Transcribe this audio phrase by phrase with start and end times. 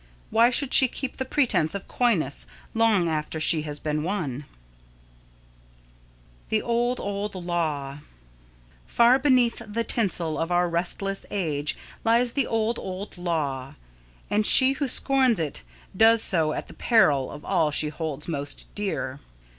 [0.31, 4.45] Why should she keep the pretence of coyness long after she has been won?
[6.49, 7.99] [Sidenote: The Old, Old Law]
[8.87, 13.75] Far beneath the tinsel of our restless age lies the old, old law,
[14.27, 15.61] and she who scorns it
[15.95, 19.19] does so at the peril of all she holds most dear.